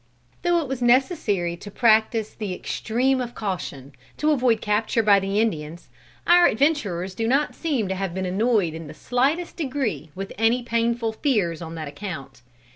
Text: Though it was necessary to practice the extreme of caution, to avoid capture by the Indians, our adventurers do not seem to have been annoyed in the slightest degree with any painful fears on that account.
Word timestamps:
Though 0.41 0.59
it 0.61 0.67
was 0.67 0.81
necessary 0.81 1.55
to 1.57 1.69
practice 1.69 2.33
the 2.33 2.55
extreme 2.55 3.21
of 3.21 3.35
caution, 3.35 3.93
to 4.17 4.31
avoid 4.31 4.59
capture 4.59 5.03
by 5.03 5.19
the 5.19 5.39
Indians, 5.39 5.89
our 6.25 6.47
adventurers 6.47 7.13
do 7.13 7.27
not 7.27 7.53
seem 7.53 7.87
to 7.87 7.93
have 7.93 8.15
been 8.15 8.25
annoyed 8.25 8.73
in 8.73 8.87
the 8.87 8.95
slightest 8.95 9.57
degree 9.57 10.09
with 10.15 10.33
any 10.39 10.63
painful 10.63 11.13
fears 11.13 11.61
on 11.61 11.75
that 11.75 11.87
account. 11.87 12.41